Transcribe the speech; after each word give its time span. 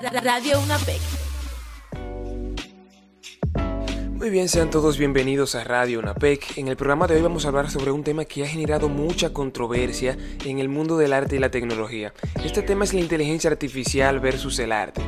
Radio 0.00 0.58
UNAPEC. 0.58 1.00
Muy 4.14 4.30
bien, 4.30 4.48
sean 4.48 4.70
todos 4.70 4.96
bienvenidos 4.96 5.54
a 5.54 5.64
Radio 5.64 5.98
UNAPEC. 5.98 6.56
En 6.56 6.68
el 6.68 6.76
programa 6.76 7.06
de 7.06 7.16
hoy 7.16 7.22
vamos 7.22 7.44
a 7.44 7.48
hablar 7.48 7.70
sobre 7.70 7.90
un 7.90 8.02
tema 8.02 8.24
que 8.24 8.42
ha 8.42 8.46
generado 8.46 8.88
mucha 8.88 9.34
controversia 9.34 10.16
en 10.46 10.60
el 10.60 10.70
mundo 10.70 10.96
del 10.96 11.12
arte 11.12 11.36
y 11.36 11.40
la 11.40 11.50
tecnología. 11.50 12.14
Este 12.42 12.62
tema 12.62 12.84
es 12.84 12.94
la 12.94 13.00
inteligencia 13.00 13.50
artificial 13.50 14.18
versus 14.20 14.58
el 14.60 14.72
arte. 14.72 15.02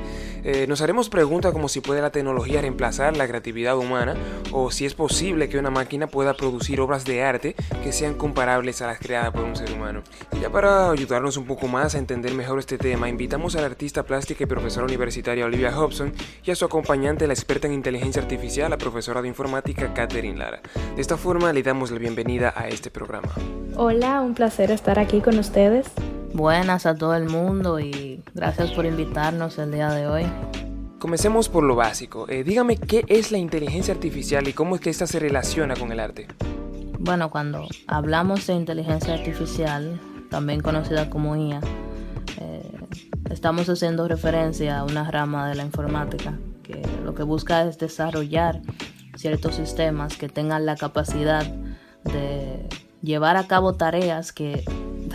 Eh, 0.45 0.66
nos 0.68 0.82
haremos 0.82 1.09
preguntas 1.09 1.53
como 1.53 1.71
si 1.71 1.80
puede 1.80 2.03
la 2.03 2.11
tecnología 2.11 2.61
reemplazar 2.61 3.16
la 3.16 3.27
creatividad 3.27 3.79
humana 3.79 4.14
o 4.53 4.71
si 4.71 4.85
es 4.85 4.95
posible 4.95 5.48
que 5.48 5.59
una 5.59 5.71
máquina 5.71 6.07
pueda 6.07 6.35
producir 6.35 6.80
obras 6.80 7.07
de 7.07 7.23
arte 7.23 7.57
que 7.82 7.93
sean 7.93 8.14
comparables 8.14 8.82
a 8.82 8.86
las 8.86 8.99
creadas 8.99 9.32
por 9.32 9.45
un 9.45 9.57
ser 9.57 9.72
humano. 9.72 10.03
Y 10.36 10.41
ya 10.41 10.50
para 10.50 10.91
ayudarnos 10.91 11.39
un 11.39 11.46
poco 11.46 11.67
más 11.67 11.95
a 11.95 11.99
entender 11.99 12.35
mejor 12.35 12.59
este 12.59 12.77
tema, 12.77 13.09
invitamos 13.09 13.57
a 13.57 13.61
la 13.61 13.67
artista 13.67 14.03
plástica 14.03 14.45
y 14.45 14.46
profesora 14.46 14.85
universitaria 14.85 15.46
Olivia 15.46 15.77
Hobson 15.77 16.12
y 16.45 16.50
a 16.50 16.54
su 16.54 16.67
acompañante, 16.67 17.26
la 17.26 17.32
experta 17.32 17.67
en 17.67 17.72
inteligencia 17.72 18.21
artificial, 18.21 18.71
la 18.71 18.79
profesora 18.79 19.22
de 19.22 19.29
informática 19.29 19.95
Catherine 19.95 20.39
Lara. 20.39 20.61
De 20.95 21.00
esta 21.00 21.17
forma 21.17 21.53
le 21.54 21.63
damos 21.63 21.90
la 21.90 21.99
bienvenida 21.99 22.53
a 22.54 22.68
este 22.68 22.90
programa. 22.90 23.31
Hola, 23.76 24.21
un 24.21 24.35
placer 24.35 24.71
estar 24.71 24.99
aquí 24.99 25.21
con 25.21 25.39
ustedes. 25.39 25.86
Buenas 26.34 26.84
a 26.84 26.96
todo 26.96 27.14
el 27.14 27.29
mundo 27.29 27.79
y 27.79 28.20
gracias 28.34 28.72
por 28.72 28.86
invitarnos 28.86 29.56
el 29.58 29.70
día 29.70 29.90
de 29.90 30.08
hoy. 30.08 30.24
Comencemos 30.98 31.48
por 31.48 31.62
lo 31.62 31.76
básico. 31.76 32.28
Eh, 32.28 32.42
dígame 32.42 32.77
qué 32.77 33.05
es 33.06 33.30
la 33.30 33.38
inteligencia 33.38 33.94
artificial 33.94 34.48
y 34.48 34.52
cómo 34.52 34.74
es 34.74 34.80
que 34.80 34.91
esta 34.91 35.06
se 35.06 35.20
relaciona 35.20 35.77
con 35.77 35.92
el 35.92 36.00
arte. 36.00 36.27
Bueno, 36.98 37.30
cuando 37.30 37.69
hablamos 37.86 38.48
de 38.48 38.55
inteligencia 38.55 39.14
artificial, 39.14 40.00
también 40.28 40.60
conocida 40.60 41.08
como 41.08 41.36
IA, 41.36 41.60
eh, 42.41 42.78
estamos 43.30 43.69
haciendo 43.69 44.08
referencia 44.08 44.80
a 44.80 44.84
una 44.84 45.08
rama 45.08 45.48
de 45.48 45.55
la 45.55 45.62
informática 45.62 46.36
que 46.64 46.82
lo 47.05 47.14
que 47.14 47.22
busca 47.22 47.62
es 47.62 47.78
desarrollar 47.78 48.60
ciertos 49.14 49.54
sistemas 49.54 50.16
que 50.16 50.28
tengan 50.28 50.66
la 50.66 50.74
capacidad 50.74 51.46
de 52.02 52.69
llevar 53.02 53.36
a 53.36 53.46
cabo 53.46 53.74
tareas 53.74 54.32
que 54.32 54.64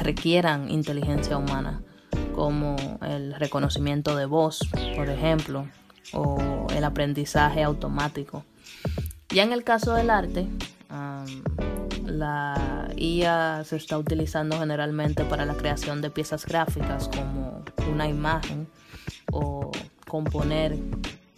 requieran 0.03 0.69
inteligencia 0.69 1.37
humana, 1.37 1.81
como 2.33 2.75
el 3.01 3.33
reconocimiento 3.35 4.15
de 4.15 4.25
voz, 4.25 4.59
por 4.95 5.09
ejemplo, 5.09 5.67
o 6.13 6.67
el 6.75 6.83
aprendizaje 6.83 7.63
automático. 7.63 8.45
Ya 9.29 9.43
en 9.43 9.53
el 9.53 9.63
caso 9.63 9.93
del 9.93 10.09
arte, 10.09 10.47
la 12.05 12.89
IA 12.95 13.63
se 13.63 13.75
está 13.75 13.97
utilizando 13.97 14.57
generalmente 14.57 15.23
para 15.23 15.45
la 15.45 15.53
creación 15.55 16.01
de 16.01 16.09
piezas 16.09 16.45
gráficas 16.45 17.07
como 17.07 17.63
una 17.91 18.07
imagen 18.07 18.67
o 19.31 19.71
componer 20.07 20.77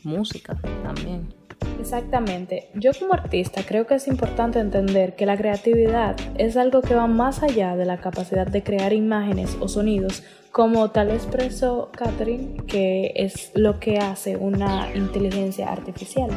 música 0.03 0.57
también. 0.83 1.40
Exactamente. 1.81 2.69
Yo 2.75 2.91
como 2.97 3.13
artista 3.13 3.63
creo 3.67 3.87
que 3.87 3.95
es 3.95 4.07
importante 4.07 4.59
entender 4.59 5.15
que 5.15 5.25
la 5.25 5.35
creatividad 5.35 6.15
es 6.37 6.55
algo 6.55 6.81
que 6.81 6.93
va 6.93 7.07
más 7.07 7.41
allá 7.41 7.75
de 7.75 7.85
la 7.85 7.97
capacidad 7.97 8.45
de 8.45 8.61
crear 8.61 8.93
imágenes 8.93 9.57
o 9.59 9.67
sonidos, 9.67 10.23
como 10.51 10.91
tal 10.91 11.09
expresó 11.09 11.89
Catherine, 11.91 12.57
que 12.67 13.13
es 13.15 13.51
lo 13.55 13.79
que 13.79 13.97
hace 13.97 14.37
una 14.37 14.93
inteligencia 14.93 15.71
artificial. 15.71 16.29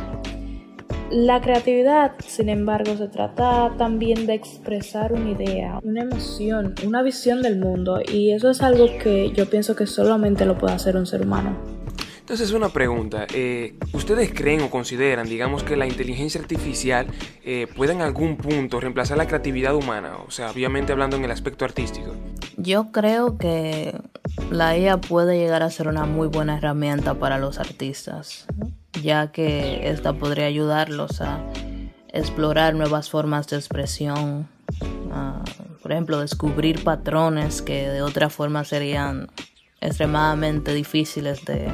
La 1.11 1.43
creatividad, 1.43 2.13
sin 2.27 2.49
embargo, 2.49 2.97
se 2.97 3.09
trata 3.09 3.75
también 3.77 4.27
de 4.27 4.35
expresar 4.35 5.13
una 5.13 5.31
idea, 5.31 5.79
una 5.83 6.03
emoción, 6.03 6.75
una 6.87 7.03
visión 7.03 7.43
del 7.43 7.59
mundo 7.59 8.01
y 8.01 8.31
eso 8.31 8.49
es 8.49 8.63
algo 8.63 8.87
que 9.03 9.31
yo 9.33 9.49
pienso 9.51 9.77
que 9.77 9.87
solamente 9.87 10.47
lo 10.47 10.57
puede 10.57 10.73
hacer 10.73 10.97
un 10.97 11.05
ser 11.07 11.21
humano. 11.21 11.85
Entonces, 12.25 12.53
una 12.53 12.71
pregunta. 12.71 13.27
Eh, 13.35 13.75
¿Ustedes 13.93 14.33
creen 14.33 14.63
o 14.63 14.71
consideran, 14.71 15.29
digamos, 15.29 15.63
que 15.63 15.77
la 15.77 15.87
inteligencia 15.87 16.41
artificial 16.41 17.07
eh, 17.45 17.67
puede 17.77 17.93
en 17.93 18.01
algún 18.01 18.39
punto 18.39 18.81
reemplazar 18.81 19.19
la 19.19 19.27
creatividad 19.27 19.75
humana? 19.75 20.17
O 20.27 20.31
sea, 20.31 20.51
obviamente 20.51 20.91
hablando 20.91 21.17
en 21.17 21.25
el 21.27 21.31
aspecto 21.31 21.67
artístico. 21.67 22.15
Yo 22.57 22.93
creo 22.93 23.37
que 23.37 24.01
la 24.51 24.75
IA 24.79 25.03
puede 25.03 25.37
llegar 25.37 25.63
a 25.63 25.69
ser 25.69 25.87
una 25.87 26.07
muy 26.07 26.29
buena 26.29 26.57
herramienta 26.57 27.13
para 27.13 27.37
los 27.37 27.59
artistas, 27.59 28.47
ya 29.03 29.31
que 29.31 29.91
esta 29.91 30.15
podría 30.15 30.47
ayudarlos 30.47 31.21
a 31.21 31.45
explorar 32.09 32.75
nuevas 32.75 33.11
formas 33.11 33.49
de 33.49 33.57
expresión, 33.57 34.49
por 35.83 35.93
ejemplo, 35.93 36.21
descubrir 36.21 36.83
patrones 36.85 37.61
que 37.61 37.87
de 37.87 38.01
otra 38.01 38.31
forma 38.31 38.65
serían 38.65 39.29
extremadamente 39.83 40.73
difíciles 40.73 41.45
de 41.45 41.69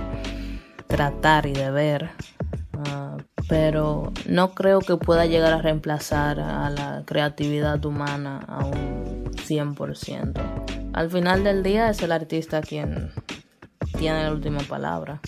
tratar 0.91 1.47
y 1.47 1.53
de 1.53 1.71
ver. 1.71 2.11
Ah, 2.87 3.17
pero 3.49 4.13
no 4.27 4.55
creo 4.55 4.81
que 4.81 4.97
pueda 4.97 5.25
llegar 5.27 5.53
a 5.53 5.63
reemplazar 5.63 6.39
a 6.41 6.69
la 6.69 7.03
creatividad 7.07 7.83
humana 7.85 8.45
a 8.47 8.67
un 8.67 9.25
100%. 9.35 10.41
Al 10.93 11.11
final 11.11 11.45
del 11.45 11.63
día 11.63 11.89
es 11.89 12.03
el 12.03 12.13
artista 12.13 12.61
quien 12.61 13.13
tiene 13.99 14.25
la 14.25 14.33
última 14.33 14.61
palabra. 14.61 15.21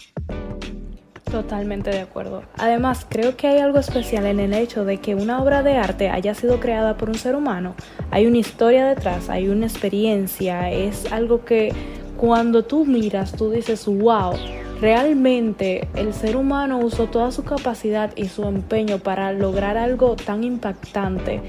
Totalmente 1.31 1.91
de 1.91 2.01
acuerdo. 2.01 2.43
Además, 2.59 3.07
creo 3.09 3.37
que 3.37 3.49
hay 3.49 3.59
algo 3.59 3.79
especial 3.79 4.27
en 4.27 4.39
el 4.39 4.53
hecho 4.53 4.85
de 4.85 4.99
que 4.99 5.15
una 5.15 5.43
obra 5.43 5.63
de 5.63 5.77
arte 5.79 6.11
haya 6.11 6.35
sido 6.35 6.61
creada 6.61 6.99
por 6.99 7.09
un 7.09 7.15
ser 7.15 7.35
humano. 7.35 7.75
Hay 8.11 8.27
una 8.27 8.37
historia 8.37 8.85
detrás, 8.85 9.31
hay 9.31 9.49
una 9.49 9.67
experiencia, 9.67 10.71
es 10.71 11.11
algo 11.11 11.45
que 11.45 11.73
cuando 12.19 12.65
tú 12.65 12.85
miras, 12.85 13.33
tú 13.33 13.51
dices, 13.51 13.87
wow, 13.87 14.35
realmente 14.83 15.87
el 15.95 16.13
ser 16.13 16.37
humano 16.37 16.81
usó 16.81 17.07
toda 17.07 17.31
su 17.31 17.45
capacidad 17.45 18.15
y 18.17 18.29
su 18.29 18.43
empeño 18.43 18.99
para 18.99 19.33
lograr 19.33 19.79
algo 19.79 20.17
tan 20.17 20.43
impactante. 20.43 21.41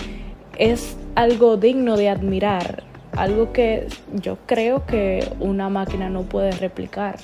Es 0.55 0.95
algo 1.16 1.57
digno 1.57 1.97
de 1.97 2.09
admirar, 2.09 2.83
algo 3.13 3.51
que 3.51 3.88
yo 4.13 4.38
creo 4.45 4.85
que 4.85 5.27
una 5.39 5.67
máquina 5.67 6.09
no 6.09 6.21
puede 6.21 6.51
replicar. 6.51 7.17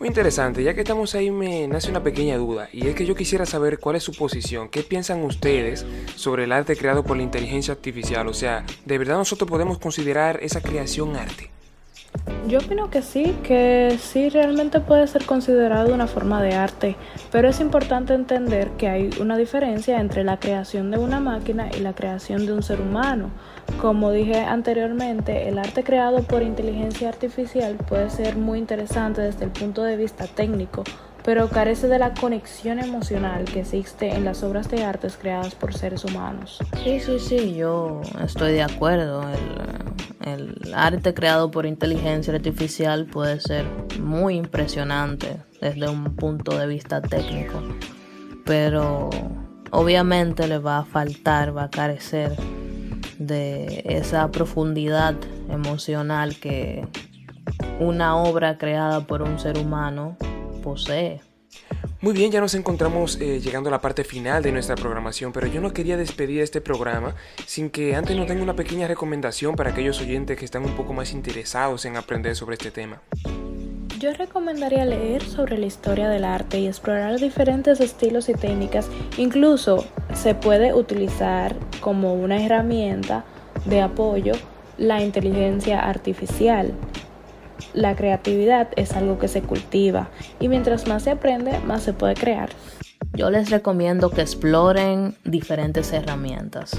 Muy 0.00 0.08
interesante, 0.08 0.64
ya 0.64 0.74
que 0.74 0.80
estamos 0.80 1.14
ahí 1.14 1.30
me 1.30 1.68
nace 1.68 1.88
una 1.88 2.02
pequeña 2.02 2.36
duda 2.36 2.68
y 2.72 2.88
es 2.88 2.96
que 2.96 3.06
yo 3.06 3.14
quisiera 3.14 3.46
saber 3.46 3.78
cuál 3.78 3.94
es 3.94 4.02
su 4.02 4.12
posición, 4.12 4.68
qué 4.68 4.82
piensan 4.82 5.22
ustedes 5.22 5.86
sobre 6.16 6.44
el 6.44 6.52
arte 6.52 6.76
creado 6.76 7.04
por 7.04 7.16
la 7.16 7.22
inteligencia 7.22 7.72
artificial, 7.72 8.26
o 8.26 8.34
sea, 8.34 8.66
¿de 8.84 8.98
verdad 8.98 9.18
nosotros 9.18 9.48
podemos 9.48 9.78
considerar 9.78 10.40
esa 10.42 10.60
creación 10.60 11.14
arte? 11.16 11.55
Yo 12.48 12.60
opino 12.60 12.90
que 12.90 13.02
sí, 13.02 13.36
que 13.42 13.98
sí 14.00 14.28
realmente 14.28 14.78
puede 14.78 15.06
ser 15.08 15.26
considerado 15.26 15.92
una 15.92 16.06
forma 16.06 16.40
de 16.40 16.54
arte, 16.54 16.96
pero 17.32 17.48
es 17.48 17.58
importante 17.58 18.14
entender 18.14 18.70
que 18.78 18.88
hay 18.88 19.10
una 19.20 19.36
diferencia 19.36 19.98
entre 19.98 20.22
la 20.22 20.38
creación 20.38 20.92
de 20.92 20.98
una 20.98 21.18
máquina 21.18 21.68
y 21.76 21.80
la 21.80 21.92
creación 21.92 22.46
de 22.46 22.52
un 22.52 22.62
ser 22.62 22.80
humano. 22.80 23.30
Como 23.80 24.12
dije 24.12 24.40
anteriormente, 24.40 25.48
el 25.48 25.58
arte 25.58 25.82
creado 25.82 26.22
por 26.22 26.42
inteligencia 26.42 27.08
artificial 27.08 27.74
puede 27.76 28.10
ser 28.10 28.36
muy 28.36 28.60
interesante 28.60 29.22
desde 29.22 29.44
el 29.44 29.50
punto 29.50 29.82
de 29.82 29.96
vista 29.96 30.26
técnico, 30.28 30.84
pero 31.24 31.48
carece 31.48 31.88
de 31.88 31.98
la 31.98 32.14
conexión 32.14 32.78
emocional 32.78 33.44
que 33.44 33.60
existe 33.60 34.14
en 34.14 34.24
las 34.24 34.44
obras 34.44 34.70
de 34.70 34.84
arte 34.84 35.08
creadas 35.20 35.56
por 35.56 35.74
seres 35.74 36.04
humanos. 36.04 36.60
Sí, 36.84 37.00
sí, 37.00 37.18
sí, 37.18 37.54
yo 37.56 38.02
estoy 38.22 38.52
de 38.52 38.62
acuerdo. 38.62 39.22
El, 39.22 39.95
el 40.20 40.72
arte 40.74 41.14
creado 41.14 41.50
por 41.50 41.66
inteligencia 41.66 42.34
artificial 42.34 43.06
puede 43.06 43.40
ser 43.40 43.66
muy 44.00 44.36
impresionante 44.36 45.42
desde 45.60 45.88
un 45.88 46.16
punto 46.16 46.56
de 46.56 46.66
vista 46.66 47.00
técnico, 47.02 47.62
pero 48.44 49.10
obviamente 49.70 50.48
le 50.48 50.58
va 50.58 50.78
a 50.78 50.84
faltar, 50.84 51.56
va 51.56 51.64
a 51.64 51.70
carecer 51.70 52.36
de 53.18 53.82
esa 53.86 54.30
profundidad 54.30 55.14
emocional 55.48 56.36
que 56.36 56.86
una 57.80 58.16
obra 58.16 58.58
creada 58.58 59.06
por 59.06 59.22
un 59.22 59.38
ser 59.38 59.58
humano 59.58 60.16
posee. 60.62 61.20
Muy 62.06 62.14
bien, 62.14 62.30
ya 62.30 62.40
nos 62.40 62.54
encontramos 62.54 63.20
eh, 63.20 63.40
llegando 63.40 63.68
a 63.68 63.72
la 63.72 63.80
parte 63.80 64.04
final 64.04 64.40
de 64.40 64.52
nuestra 64.52 64.76
programación, 64.76 65.32
pero 65.32 65.48
yo 65.48 65.60
no 65.60 65.72
quería 65.72 65.96
despedir 65.96 66.40
este 66.40 66.60
programa 66.60 67.16
sin 67.46 67.68
que 67.68 67.96
antes 67.96 68.16
no 68.16 68.26
tenga 68.26 68.44
una 68.44 68.54
pequeña 68.54 68.86
recomendación 68.86 69.56
para 69.56 69.70
aquellos 69.70 70.00
oyentes 70.00 70.38
que 70.38 70.44
están 70.44 70.64
un 70.64 70.76
poco 70.76 70.92
más 70.92 71.12
interesados 71.12 71.84
en 71.84 71.96
aprender 71.96 72.36
sobre 72.36 72.54
este 72.54 72.70
tema. 72.70 73.02
Yo 73.98 74.12
recomendaría 74.12 74.84
leer 74.84 75.20
sobre 75.24 75.58
la 75.58 75.66
historia 75.66 76.08
del 76.08 76.24
arte 76.24 76.60
y 76.60 76.68
explorar 76.68 77.18
diferentes 77.18 77.80
estilos 77.80 78.28
y 78.28 78.34
técnicas. 78.34 78.88
Incluso 79.16 79.84
se 80.14 80.36
puede 80.36 80.74
utilizar 80.74 81.56
como 81.80 82.14
una 82.14 82.40
herramienta 82.40 83.24
de 83.64 83.82
apoyo 83.82 84.34
la 84.78 85.02
inteligencia 85.02 85.80
artificial 85.80 86.72
la 87.74 87.96
creatividad 87.96 88.68
es 88.76 88.92
algo 88.92 89.18
que 89.18 89.28
se 89.28 89.42
cultiva 89.42 90.08
y 90.40 90.48
mientras 90.48 90.86
más 90.86 91.04
se 91.04 91.10
aprende, 91.10 91.58
más 91.60 91.82
se 91.82 91.92
puede 91.92 92.14
crear. 92.14 92.50
Yo 93.14 93.30
les 93.30 93.50
recomiendo 93.50 94.10
que 94.10 94.22
exploren 94.22 95.14
diferentes 95.24 95.92
herramientas. 95.92 96.72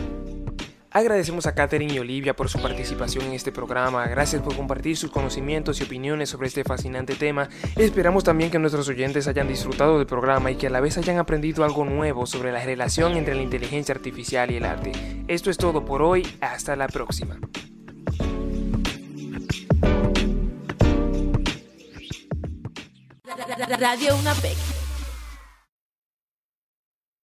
Agradecemos 0.97 1.45
a 1.45 1.53
Katherine 1.53 1.93
y 1.93 1.99
Olivia 1.99 2.35
por 2.35 2.49
su 2.49 2.59
participación 2.59 3.25
en 3.25 3.33
este 3.33 3.51
programa. 3.51 4.07
Gracias 4.07 4.41
por 4.41 4.55
compartir 4.55 4.97
sus 4.97 5.11
conocimientos 5.11 5.79
y 5.79 5.83
opiniones 5.83 6.29
sobre 6.29 6.47
este 6.47 6.63
fascinante 6.63 7.13
tema. 7.13 7.49
Esperamos 7.75 8.23
también 8.23 8.49
que 8.49 8.57
nuestros 8.57 8.89
oyentes 8.89 9.27
hayan 9.27 9.47
disfrutado 9.47 9.99
del 9.99 10.07
programa 10.07 10.49
y 10.49 10.55
que 10.55 10.65
a 10.65 10.69
la 10.71 10.79
vez 10.79 10.97
hayan 10.97 11.19
aprendido 11.19 11.63
algo 11.63 11.85
nuevo 11.85 12.25
sobre 12.25 12.51
la 12.51 12.65
relación 12.65 13.15
entre 13.15 13.35
la 13.35 13.43
inteligencia 13.43 13.93
artificial 13.93 14.49
y 14.49 14.55
el 14.55 14.65
arte. 14.65 14.91
Esto 15.27 15.51
es 15.51 15.57
todo 15.57 15.85
por 15.85 16.01
hoy. 16.01 16.25
Hasta 16.41 16.75
la 16.75 16.87
próxima. 16.87 17.37
Radio 23.65 24.15
UNAPEC 24.15 24.66